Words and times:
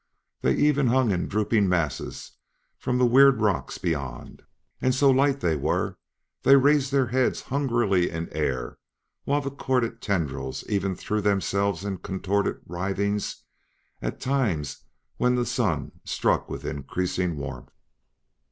They 0.41 0.55
even 0.55 0.87
hung 0.87 1.11
in 1.11 1.27
drooping 1.27 1.69
masses 1.69 2.31
from 2.79 2.97
the 2.97 3.05
weird 3.05 3.39
rocks 3.39 3.77
beyond; 3.77 4.41
and, 4.81 4.95
so 4.95 5.11
light 5.11 5.41
they 5.41 5.55
were, 5.55 5.99
they 6.41 6.55
raised 6.55 6.91
their 6.91 7.05
heads 7.05 7.39
hungrily 7.41 8.09
in 8.09 8.27
air, 8.31 8.79
while 9.25 9.41
the 9.41 9.51
corded 9.51 10.01
tendrils 10.01 10.63
even 10.67 10.95
threw 10.95 11.21
themselves 11.21 11.85
in 11.85 11.99
contorted 11.99 12.61
writhings 12.65 13.43
at 14.01 14.19
times 14.19 14.85
when 15.17 15.35
the 15.35 15.45
Sun 15.45 15.91
struck 16.03 16.49
with 16.49 16.65
increasing 16.65 17.37
warmth. 17.37 17.69